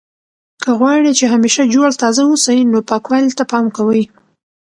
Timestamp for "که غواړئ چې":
0.61-1.25